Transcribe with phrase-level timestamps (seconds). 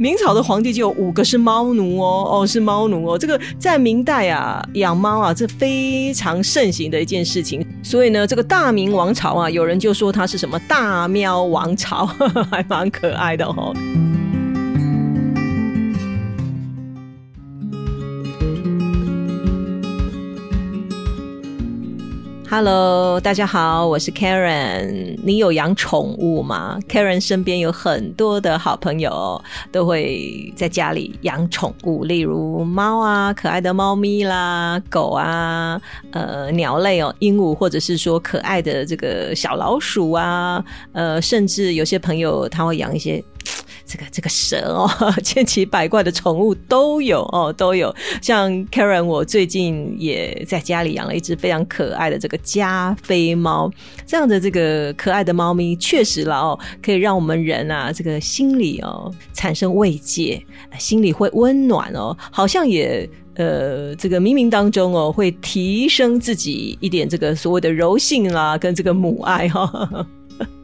[0.00, 3.18] 明朝的皇帝就有五个是猫奴哦，哦是猫奴哦。
[3.18, 7.62] 这个在明代啊，养猫啊，这非常盛行的一件事情。
[7.82, 12.06] 所以呢，这个大明王朝啊，有人就说它是什么大喵王朝，
[12.50, 13.74] 还蛮可爱的哦。
[22.52, 25.16] Hello，大家好，我是 Karen。
[25.22, 29.40] 你有养宠物吗？Karen 身边有很多的好朋友
[29.70, 43.22] 都会在家里养宠物，例如猫啊，可爱的猫咪啦，狗啊，呃，鸟类哦，鹦鹉，或者是说可爱的这个小老鼠啊，呃，甚至有些朋友他会养一些。
[43.90, 44.88] 这个这个蛇哦，
[45.24, 47.92] 千奇百怪的宠物都有哦，都有。
[48.22, 53.68] 像 Karen，我最近也在家里养了一只非常可爱的这个加菲猫。
[54.06, 60.40] 这样的这个可爱的猫咪，确实了哦，可以让我们人啊，这个心里哦产生慰藉，
[60.78, 70.06] 心里会温暖哦，好像也呃这个冥冥当中哦，会提升自己一点这个所谓的柔性啦，跟这个母爱哈。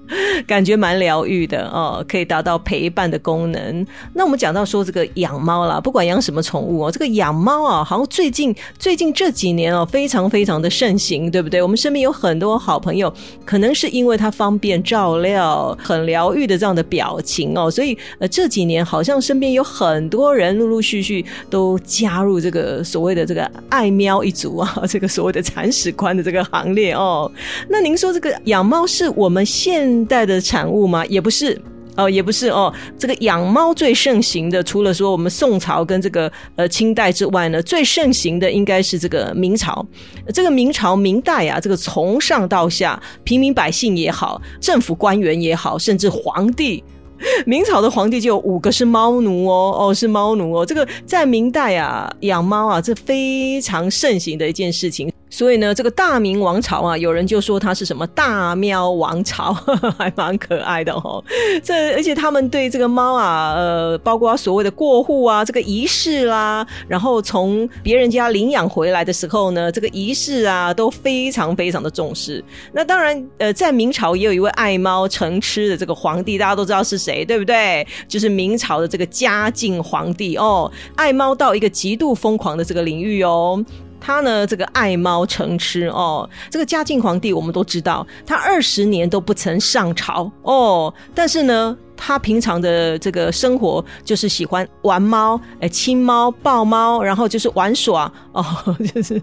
[0.46, 3.86] 感觉蛮疗愈的哦，可以达到陪伴的功能。
[4.14, 11.62] 那我们讲到说这个养猫啦，不管养什么宠物哦，这个养猫啊，好像最近最近这几年哦，非常非常的盛行，对不对？
[11.62, 13.12] 我们身边有很多好朋友，
[13.44, 27.30] 可能是因为它方便照料，很疗愈的这样的表情哦，所以呃这几年好像身边有很多人陆陆续续都加入这个所谓的这个爱喵一族啊，这个所谓的铲屎官的这个行列哦。
[27.68, 31.04] 那您说这个养猫是我们现代的产物吗？
[31.06, 31.58] 也不是
[31.96, 32.72] 哦，也不是哦。
[32.98, 39.86] 这个养猫最盛行的，除了说我们宋朝跟这个呃清代之外呢，最盛行的应该是这个明朝。
[40.34, 46.84] 这个明朝明代啊，这个从上到下，平民百姓也好，政府官员也好，甚至皇帝，
[47.46, 50.66] 明朝的皇帝就有五个是猫奴哦，哦是猫奴哦。
[50.66, 55.10] 这个在明代啊，养猫啊，这非常盛行的一件事情。
[55.36, 59.52] 所以呢，这个大明王朝啊，有人就说它是什么大喵王朝，
[59.98, 61.22] 还蛮可爱的哦。
[61.62, 72.42] 这而且他们对这个猫啊，呃，包括所谓的过户啊，这个仪式啦，然后从别人家领养回来的时候呢，这个仪式啊，都非常非常的重视。
[72.72, 77.86] 那当然，呃，在明朝也有一位爱猫成痴的这个皇帝，大家都知道是谁，对不对？
[78.08, 83.62] 就是明朝的这个嘉靖皇帝哦，爱猫到一个极度疯狂的这个领域哦。
[84.06, 86.30] 他呢，这个爱猫成痴哦。
[86.48, 90.94] 这个嘉靖皇帝我们都知道，他二十年都不曾上朝哦。
[91.12, 98.44] 但是呢，他平常的这个生活就是喜欢玩猫，哎，亲猫、抱猫，然后就是玩耍哦，
[98.94, 99.20] 就是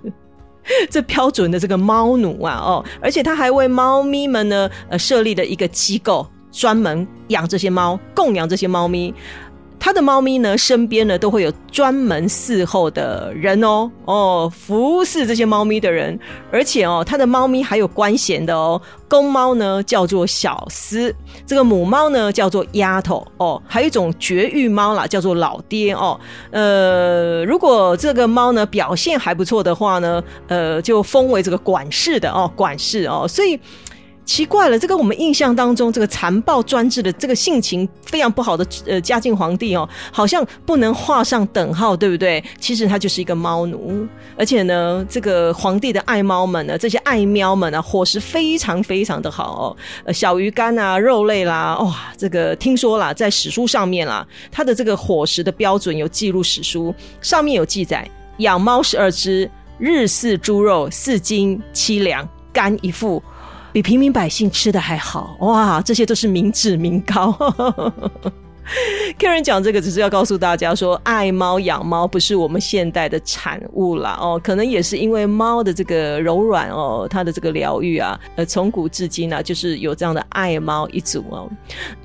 [0.89, 2.83] 这标准的这个猫奴啊哦。
[3.01, 9.13] 而且他还为猫咪们呢，呃，设立了一个机构，专门养这些猫，供养这些猫咪。
[9.83, 16.17] 他的猫咪呢，身边呢都会有专门伺候的人哦，哦，服侍这些猫咪的人，
[16.49, 21.13] 而且哦，他的猫咪还有官衔的哦，公猫呢叫做小厮，
[21.45, 23.27] 这个母猫呢叫做丫头。
[23.35, 26.17] 哦，还有一种绝育猫啦，叫做老爹哦，
[26.51, 33.59] 呃，如果这个猫呢表现还不错的话呢，呃，就封为这个管事的哦，管事哦，所以。
[34.25, 42.43] 奇怪了，这个我们印象当中，这个残暴专制的、这个性情非常不好的呃嘉靖皇帝哦，好像不能画上等号，对不对？
[42.59, 44.07] 其实他就是一个猫奴，
[44.37, 49.75] 而且呢，这个皇帝的爱猫们呢，这些爱喵们啊，伙食非常非常的好
[50.05, 63.21] 哦，小鱼干啊、肉类啦，哇，这个听说啦，在史书上面啦，他的这个伙食的标准有记录，史书上面有记载，养猫十二只，日饲猪肉四斤七两，干一副。
[63.73, 65.81] 比平民百姓吃的还好哇！
[65.81, 67.31] 这些都是民脂民膏。
[69.19, 81.49] 客人讲这个只是要告诉大家说，爱猫养猫不是我们现代的产物啦哦，可能也是因为猫的这个柔软哦，它的这个疗愈啊，呃，从古至今啊，就是有这样的爱猫一族哦。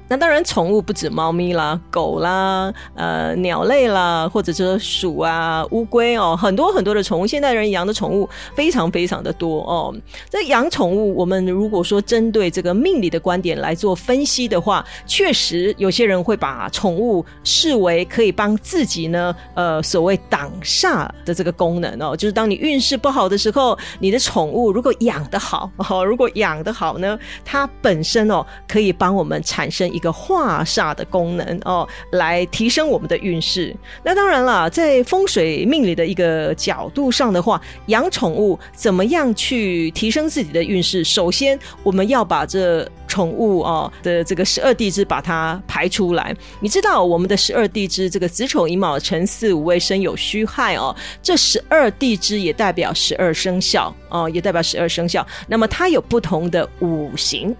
[0.08, 9.94] 那当然，宠物不止猫咪啦、狗啦、呃鸟类啦，或者说鼠啊、乌龟哦，很多很多的宠物，现代人养的宠物非常非常的多哦。
[10.30, 33.74] 这养宠物，我们如果说针对这个命理的观点来做分析的话，确实有些人会把宠物视为可以帮自己呢，呃，所谓挡煞的这个功能哦，就是当你运势不好的时候，你的宠物如果养得好哦，如果养得好呢，它本身哦可以帮我们产生一个化煞的功能哦，来提升我们的运势。
[34.04, 41.02] 那当然了，在风水命理的一个角度上的话，养宠物怎么样去提升自己的运势？
[41.02, 46.34] 首先，我们要把这宠物哦的这个十二地支把它排出来。
[46.60, 55.26] 你知道我们的十二地支，这个子丑寅卯辰巳午未申酉戌亥哦，这十二地支也代表十二生肖哦，也代表十二生肖。
[55.48, 57.54] 那么它有不同的五行。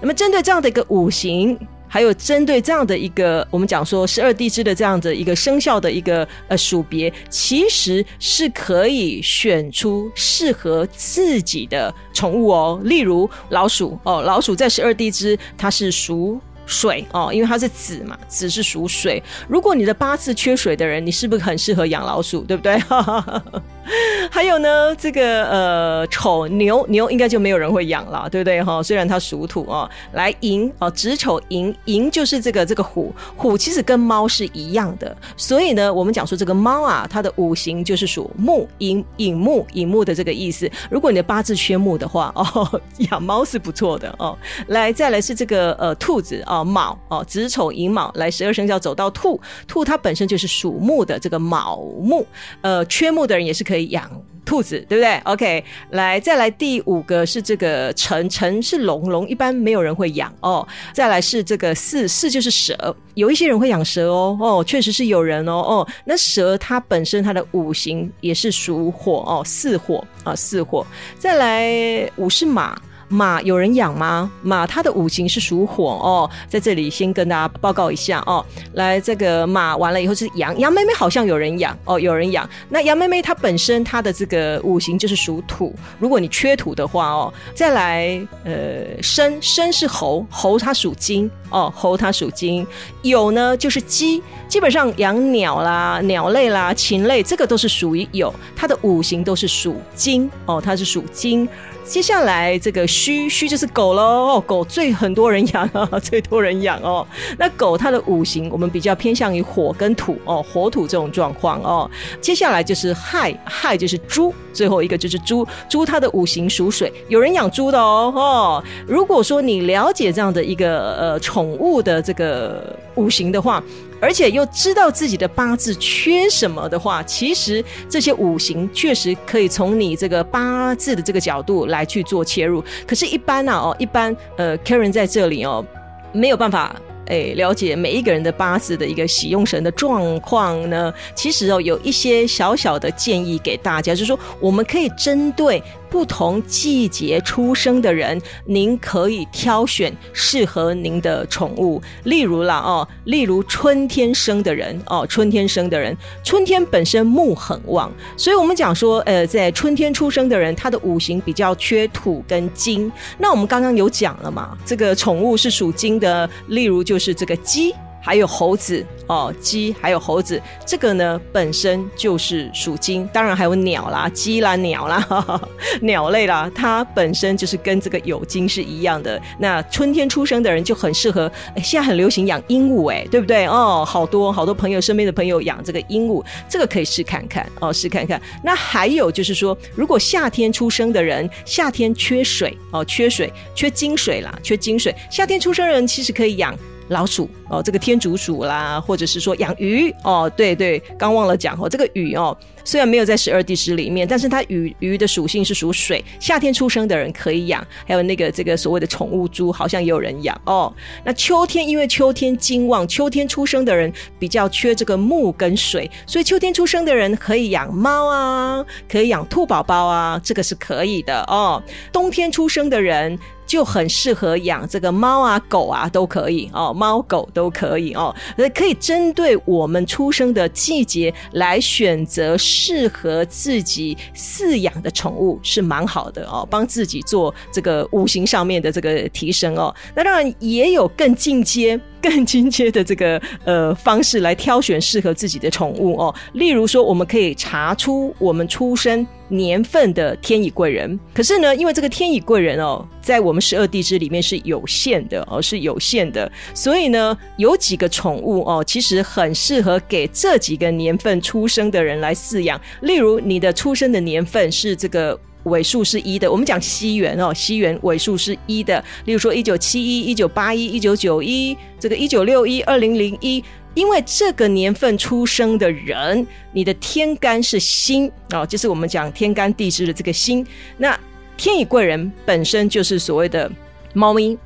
[0.00, 1.56] 那么针对这样的一个五行。
[1.94, 12.80] 还有针对这样的一个，我们讲说十二地支的这样的一个生肖的一个呃属别，其实是可以选出适合自己的宠物哦。
[12.82, 16.40] 例如老鼠哦，老鼠在十二地支它是属。
[16.66, 19.22] 水哦，因为它是子嘛，子是属水。
[19.48, 22.42] 如果你的八字缺水的人，你是不是很适合养老鼠？
[22.42, 22.78] 对不对？
[24.30, 28.62] 还有呢，这个呃，丑牛牛应该就没有人会养了，对不对？
[28.62, 29.88] 哈，虽然它属土哦。
[30.12, 35.14] 来寅哦，子丑寅寅就是这个这个虎虎，其实跟猫是一样的。
[35.36, 40.70] 所以呢，我们讲说这个猫啊，它的五行就是属木，寅寅木寅木的这个意思。
[40.90, 44.36] 如果你的八字缺木的话，哦， 养猫是不错的哦。
[44.68, 52.26] 来，再来是这个呃兔子啊，卯哦，子丑寅卯来十二生肖走到兔，兔它本身就是属木的，这个卯木，
[52.60, 54.10] 呃，缺木的人也是可以养
[54.44, 60.66] 兔子，对不对？OK，来再来第五个是这个辰，辰是龙，龙一般没有人会养哦。
[60.92, 70.86] 再来是这个巳，巳就是蛇，有一些人会养蛇哦，哦，确实是有人哦，哦，那蛇它本身它的五行也是属火哦，巳火啊，巳火。
[71.18, 72.78] 再来五是马。
[73.08, 74.30] 马有人养吗？
[74.42, 78.44] 马它的五行是属火哦，在这里先跟大家报告一下哦。
[78.74, 82.48] 来，这个马完了以后是羊，羊妹妹好像有人养哦，有人养。
[82.68, 92.66] 那羊妹妹它本身它的这个五行就是属土，如果你缺土的话哦，再来呃申申是猴，猴它属金哦，猴它属金。
[93.02, 101.48] 酉呢就是鸡，基本上养鸟啦、鸟类啦、禽类这个都是属于酉，它的五行都是属金哦，它是属金。
[101.84, 107.06] 接下来这个戌戌就是狗喽，哦，狗最很多人养啊， 最多人养哦。
[107.38, 111.88] 那狗它的五行我们比较偏向于火跟土哦，火土这种状况哦。
[112.20, 118.64] 接下来就是亥，亥就是猪，最后一个就是猪，猪它的五行属水，有人养猪的哦哦。
[118.88, 123.62] 如果说你了解这样的一个呃宠物的这个五行的话。
[124.04, 132.62] 而且又知道自己的八字缺什么的话，其实这些五行确实可以从你这个八字的这个角度来去做切入。
[132.86, 135.64] 可是，一般呢，哦，一般呃，Karen 在这里哦，
[136.12, 140.92] 没有办法诶了解每一个人的八字的一个喜用神的状况呢。
[141.14, 145.62] 其实哦，有一些小小的建议给大家，就是说，我们可以针对。
[145.94, 151.80] 不同季节出生的人，您可以挑选适合您的宠物。
[152.02, 162.90] 例如啦，哦，例如春天生的人，哦，春天生的人，春天本身木很旺，所以我们讲说，呃，在春天出生的人，他的五行比较缺土跟金。
[163.16, 167.72] 那我们刚刚有讲了嘛，这个宠物是属金的，例如就是这个鸡。
[168.04, 175.40] 还有猴子哦，鸡还有猴子，这个呢本身就是属金，当然还有鸟啦，鸡啦，鸟啦，
[175.80, 179.20] 鸟类啦，它本身就是跟这个有金是一样的。
[179.38, 183.46] 那春天出生的人就很适合，现在很流行养鹦鹉，哎，对不对？
[183.46, 188.20] 哦，好多好多朋友身边的朋友养这个鹦鹉，这个可以试看看哦，试看看。
[188.42, 196.54] 那还有就是说，如果夏天出生的人，夏天缺水哦，缺水，缺金水啦，缺金水，夏天出生人其实可以养。
[196.88, 210.72] 老鼠哦，这个天竺鼠啦，或者是说养鱼哦，对对，刚忘了讲哦，这个鱼哦，虽然没有在十二地支里面，但是它鱼鱼的属性是属水，夏天出生的人可以养，还有那个这个所谓的宠物猪，好像也有人养哦。
[211.04, 221.62] 那秋天因为秋天金旺，秋天出生的人比较缺这个木跟水，所以秋天出生的人可以养猫啊，可以养兔宝宝啊，这个是可以的哦。
[221.92, 223.18] 冬天出生的人。
[223.46, 228.14] 就很适合养这个猫啊、狗啊都可以哦，猫狗都都可以哦，
[228.54, 239.74] 可以针对我们出生的季节来选择适合自己饲养的宠物是蛮好的哦，帮自己做这个五行上面的这个提升哦。
[239.94, 241.78] 那当然也有更进阶。
[242.04, 246.14] 更进阶的这个呃方式来挑选适合自己的宠物哦。
[246.34, 251.00] 例如说，我们可以查出我们出生年份的天乙贵人。
[251.14, 262.60] 可是呢，因为这个天乙贵人哦，在我们十二地支里面是有限的哦，是有限的，所以呢，有几个宠物哦，其实很适合给这几个年份出生的人来饲养。
[262.82, 265.18] 例如，你的出生的年份是这个。
[265.44, 268.82] 尾数是一的，我们讲西元哦，西元尾数是一的。
[269.04, 273.42] 例如说，一九七一、一九八一、一九九一，这个一九六一、二零零一，
[273.74, 280.46] 因为这个年份出生的人，你的天干是辛哦，就是我们讲天干地支的这个辛。
[280.76, 280.98] 那
[281.36, 283.50] 天乙贵人本身就是所谓的
[283.92, 284.38] 猫咪。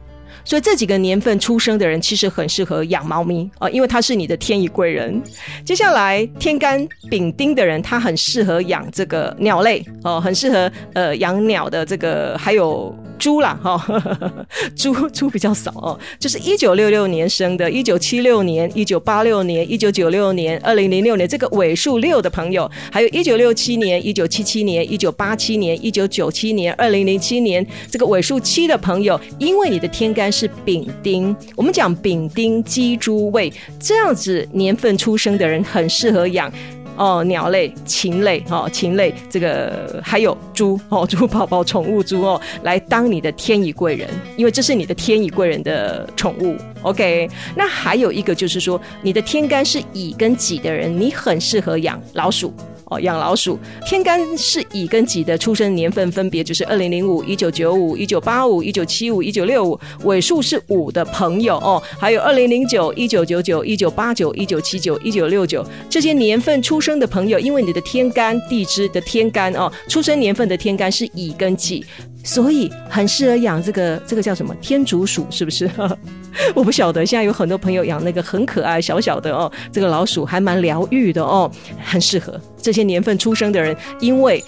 [0.44, 5.20] 所以这几个年份出生的人其实很适合养猫咪啊，因为他是你的天乙贵人。
[5.64, 12.94] 接下来天干丙丁的人，他很适合养这个鸟类哦，很适合呃养鸟的这个还有。
[13.18, 13.84] 猪啦，哈，
[14.76, 36.50] 猪猪比较少哦，就是一九六六年生的，一九七六年、一九八六年、一九九六年、二零零六年这个尾数六的朋友，还有一九六七年、一九七七年、一九八七年、一九九七年、二零零七年这个尾数七的朋友，因为你的天干是丙丁，我们讲丙丁鸡猪位这样子年份出生的人，很适合养。
[36.98, 46.56] 哦，鸟类、禽类，哦，禽类，这个还有猪，哦，猪宝宝、宠物猪哦，来当你的天乙贵人，因为这是你的天乙贵人的宠物。
[46.82, 52.52] OK，那还有一个就是说，你的天干是乙跟己的人，你很适合养老鼠。
[52.90, 71.84] 哦，养老鼠，天干是乙跟己的出生年份分别就是二零零五、一九九五、一九八五、一九七五、一九六五，尾数是五的朋友哦，还有二零零九、一九九九、一九八九、一九七九、一九六九这些年份出生生的朋友，因为你的天干地支的天干哦，出生年份的天干是乙跟己。
[72.24, 75.70] 所以很适合养这个这个叫什么天竺鼠，是不是？
[76.54, 77.04] 我不晓得。
[77.04, 81.50] 现在有很多朋友养那个很可爱小小的哦，这个老鼠还蛮疗愈的哦，
[81.84, 84.42] 很适合这些年份出生的人，因为。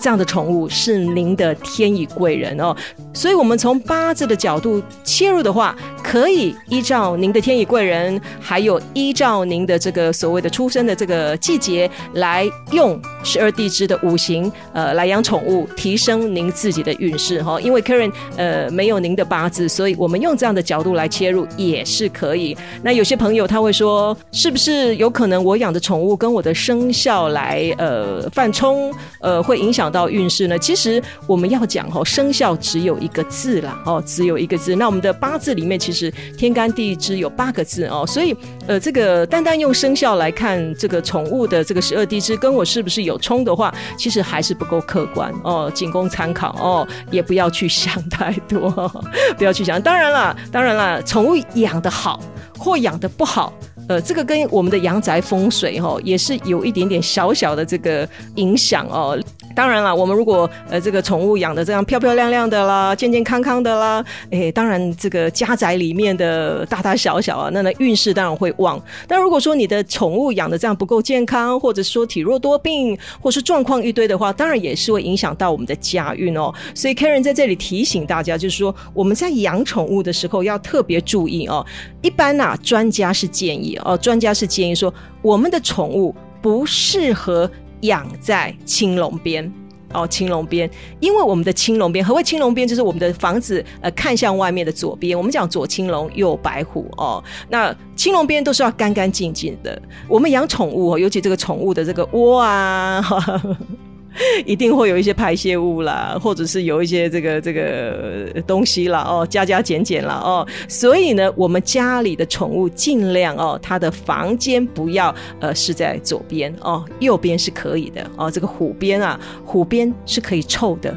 [0.00, 2.74] 这样的宠物是您的天乙贵人哦，
[3.12, 17.60] 所以，我们从八字的角度切入的话，可以依照您的天乙贵人，还有依照您的这个所谓的出生的这个季节，来用十二地支的五行，呃，来养宠物，提升您自己的运势哈。
[17.60, 22.56] 因为 Karen 呃没有您的八字，所以我们用这样的角度来切入也是可以。
[22.82, 29.59] 那有些朋友他会说，是不是有可能我养的宠物跟我的生肖来呃犯冲，呃会？
[29.60, 30.58] 影响到运势呢？
[30.58, 34.74] 其实我们要讲哦，生肖只有一个字啦，哦，只有一个字。
[34.74, 38.34] 那我们的八字里面其实天干地支有八个字哦，所以
[38.66, 48.70] 呃，这个单单用生肖来看这个宠物的这个十二地支跟我是不是有冲的话，其实还是不够客观哦，仅供参考哦，也不要去想太多，
[49.36, 49.80] 不要去想。
[49.80, 52.20] 当然了，当然了，宠物养的好
[52.58, 53.52] 或养的不好。
[53.88, 59.18] 呃，这个跟我们的阳宅风水哈，也是有一点点小小的这个影响哦。
[59.54, 68.80] 当然了，我们如果呃这个宠物养的这样漂漂亮亮的啦，健健康康的啦，哎，当然这个家宅里面的大大小小啊，那那运势当然会旺。
[69.08, 76.52] 但如果说你的宠物养的这样不够健康，或者说体弱多病，或是状况一堆的话，当然也是会影响到我们的家运哦。
[76.74, 81.64] 所以 Karen 在这里提醒大家，就是说我们在养宠物的时候要特别注意哦。
[82.02, 83.76] 一般呐，专家是建议。
[83.84, 84.92] 哦，专家是建议说，
[85.22, 87.50] 我们的宠物不适合
[87.82, 89.52] 养在青龙边
[89.92, 90.70] 哦，青龙边，
[91.00, 92.66] 因为我们的青龙边，何谓青龙边？
[92.66, 97.22] 就是我们的房子呃看向外面的左边，我们讲左青龙，右白虎哦。
[97.48, 99.82] 那青龙边都是要干干净净的。
[100.08, 103.04] 我们养宠物，尤其这个宠物的这个窝啊。
[104.44, 118.30] 一定会有一些排泄物啦，或者是有一些这个这个东西啦哦，加加减减啦哦，所以呢，我们家里的宠物尽量哦，它的房间不要呃是在左边哦，右边是可以的哦。
[118.30, 120.96] 这个虎边啊，虎边是可以臭的。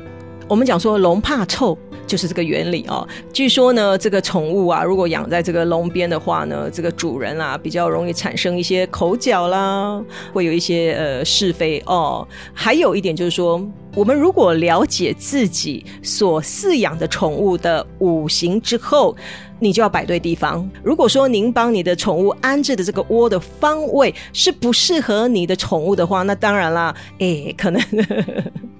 [0.53, 1.75] 我们讲说龙怕臭。
[2.05, 3.07] 就是这个原理哦。
[3.31, 12.27] 据说呢，这个宠物啊，如果养在这个笼边的话呢，这个主人啊比较容易产生一些口角啦，会有一些呃是非哦。
[12.53, 19.15] 还有一点就是说，我们如果了解自己所饲养的宠物的五行之后，
[19.57, 20.69] 你就要摆对地方。
[20.83, 27.81] 如果说您帮你的宠物安置的这个窝的方位是不适合你的宠物的话，那当然啦，哎，可能。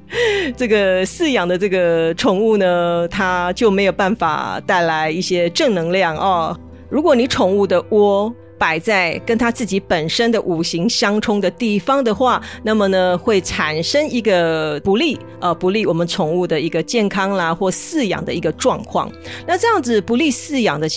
[0.56, 6.58] 这个饲养的这个宠物呢，它就没有办法带来一些正能量哦。
[6.90, 8.34] 如果你宠物的窝，
[8.64, 19.12] 摆在跟他自己本身的五行相冲的地方的话，那么呢会产生一个不利呃不利我们宠物的一个健康啦或饲养的一个状况。
[19.46, 20.88] 那这样子不利饲养的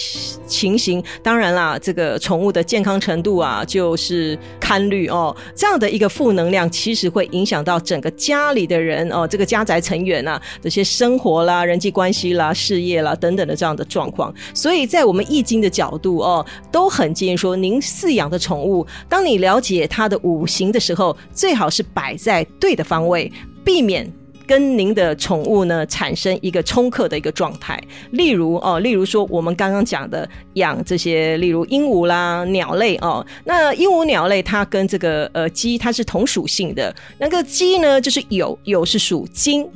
[0.47, 5.35] 情形，当然啦，这个宠物的健康程度啊就是堪虑哦。
[5.57, 14.33] 这样的一个负能量，其实会影响到整个家里的人哦，这个家宅成员啊这些生活啦、人际关系啦、事业啦等等的这样的状况。
[14.55, 23.33] 所以在我们易经的角度哦，都很建议说，您饲养的宠物，当你了解它的五行的时候，最好是摆在对的方位，
[23.65, 24.11] 避免
[24.47, 27.83] 跟您的宠物呢产生一个冲克的一个状态。
[28.13, 39.69] 例如哦，例如说我们刚刚讲的养这些，例如鹦鹉啦、鸟类哦，那鹦鹉鸟类它跟这个呃鸡它是同属性的，那个鸡呢就是酉，酉是属金。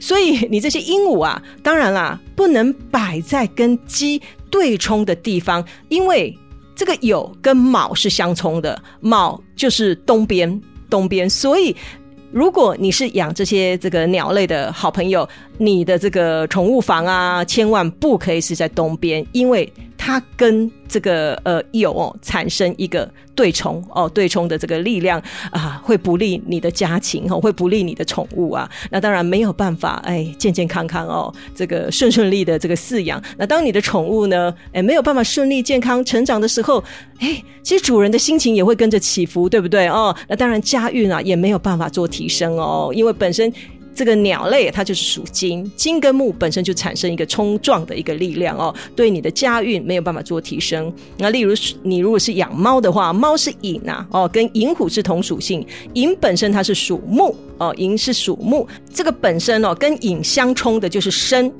[0.00, 6.36] 所以你这些鹦鹉啊，当然啦，不能摆在跟鸡对冲的地方，因为
[6.78, 11.28] 这个酉跟卯是相冲的，卯就是东边，东边。
[11.28, 11.74] 所以
[12.30, 19.70] 如果你是养这些这个鸟类的好朋友，你的这个宠物房啊，千万不可以是在东边，因为。
[20.08, 28.66] 它跟这个呃有产生一个对冲哦，对冲的这个力量啊，会不利你的家禽哦，会不利你的宠物啊。
[28.90, 33.22] 那当然没有办法，哎，健健康康哦，这个顺顺利的这个饲养。
[33.36, 36.82] 那当你的宠物呢，哎，没有办法顺利健康成长的时候，
[37.18, 40.16] 哎，其实主人的心情也会跟着起伏，对不对哦？
[40.26, 43.52] 那当然家运啊也没有办法做提升哦，因为本身。
[43.98, 50.92] 这个鸟类它就是属金，金跟木本身就产生一个冲撞的一个力量哦，对你的家运没有办法做提升。
[51.16, 51.52] 那例如
[51.82, 61.52] 你如果是养猫的话，猫是寅啊，哦，跟寅虎是同属性，寅本身它是属木哦，寅是属木，这个本身哦跟寅相冲的就是申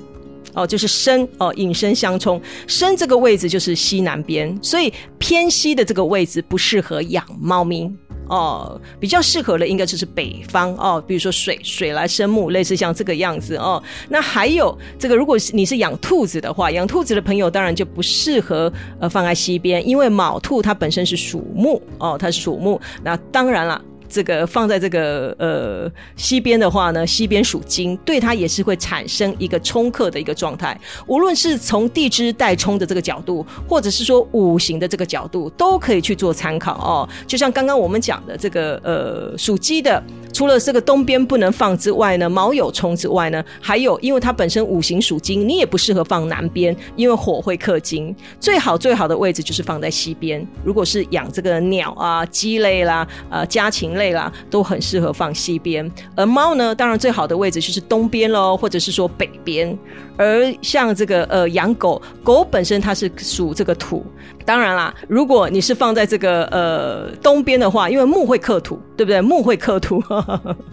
[0.53, 7.91] 哦，就是申哦，寅申相冲，申这个位置就是西南边，所以偏西的这个位置不适合养猫咪。
[8.29, 13.81] 哦，比较适合的应该就是北方哦，比如说水水来生木，类似像这个样子哦。
[14.07, 22.79] 那还有这个，如果是你是养兔子的话，养兔子的朋友当然就不适合呃放在西边，因为卯兔它本身是属木哦，它是属木。
[23.03, 23.81] 那当然了。
[24.09, 30.77] 这个放在这个呃西边的话呢，西边属金，对它也是会产生一个冲克的一个状态。
[31.05, 37.07] 无论是从地支带冲的这个角度，或者是说五行的这个角度，都可以去做参考哦。
[37.27, 40.03] 就像刚刚我们讲的这个呃属鸡的。
[40.31, 48.15] 除了这个东边不能放之外呢，卯酉冲之外呢，还有因为它本身五行属金，你也不适合放南边，因为火会克金。
[48.39, 50.45] 最好最好的位置就是放在西边。
[50.63, 55.89] 如果是养这个鸟啊、鸡类啦、呃家禽类啦，都很适合放西边。
[56.15, 59.77] 而猫呢，当然最好的位置就是东边喽，或者是说北边。
[60.17, 64.03] 而像这个呃养狗狗本身它是属这个土，
[64.43, 69.21] 当然啦，如果你是放在这个呃东边的话，因为木会克土，对不对？
[69.21, 70.03] 木会克土，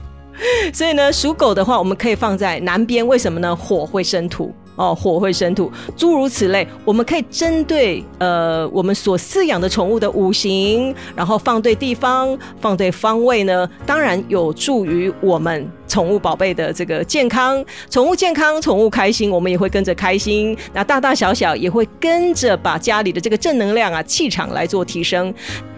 [0.72, 3.06] 所以呢，属狗的话，我们可以放在南边。
[3.06, 3.54] 为什么呢？
[3.54, 4.54] 火会生土。
[4.76, 17.64] 哦，火会生土，诸如此类，我们可以针对呃我们所饲养的宠物的五行，然后放对地方，放对方位呢，当然有助于我们宠物宝贝的这个健康。
[17.90, 20.56] 宠物健康，宠物开心，我们也会跟着开心。
[20.72, 25.32] 那大大小小也会跟着把家里的这个正能量啊气场来做提升。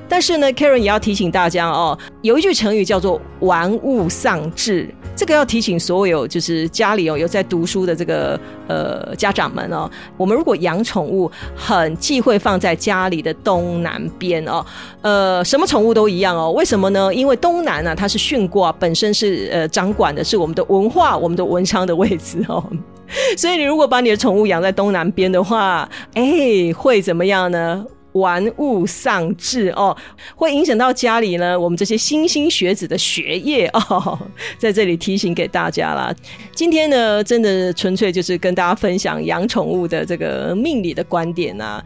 [0.08, 14.64] 但是呢，Karen 也要提醒大家哦，有一句成语叫做“玩物丧志”，这个要提醒所有就是家里哦有在读书的这个呃家长们哦，我们如果养宠物，很忌讳放在家里的东南边哦，
[15.02, 16.50] 呃，什么宠物都一样哦。
[16.52, 17.14] 为什么呢？
[17.14, 22.64] 因为东南呢，它是巽卦，本身是呃掌管的是我们的文化、我们的文昌的位置哦，
[23.36, 27.84] 所以你如果把你的宠物养在东南边的话，哎，会怎么样呢？
[28.12, 29.96] 玩物丧志哦，
[30.34, 31.58] 会影响到家里呢。
[31.58, 34.18] 我们这些莘莘学子的学业哦，
[34.58, 36.14] 在这里提醒给大家啦。
[36.54, 41.84] 今天呢，真的纯粹就是跟大家分享养宠物的这个命理的观点啊。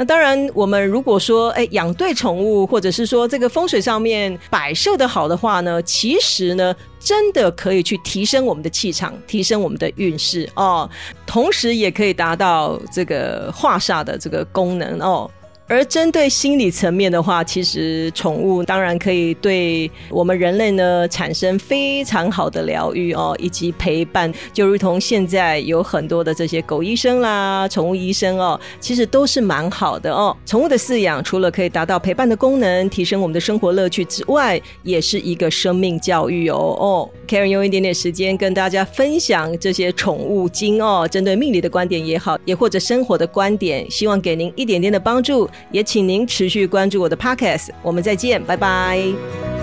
[0.00, 10.88] 那当然，我们如果说哎养对宠物，或者是说这个风水上面摆设的好的话呢，其实呢，真的可以去提升我们的气场，提升我们的运势哦，
[11.26, 15.28] 同时也可以达到这个化煞的这个功能哦。
[15.68, 30.34] 而针对心理层面的话，其实宠物当然可以对我们人类呢产生非常好的疗愈哦，以及陪伴，就如同现在有很多的这些狗医生啦、宠物医生哦，其实都是蛮好的哦。
[30.46, 37.10] 宠物的饲养除了可以达到陪伴的功能，提升我们的生活乐趣之外，也是一个生命教育哦哦。
[37.28, 45.46] Karen 用一点点时间跟大家分享这些宠物经哦，针对命理的观点也好，也或者生活的观点，希望给您一点点的帮助。
[45.70, 47.70] 也请您持续关注我的 Podcast。
[47.82, 49.57] 我们再见，拜拜。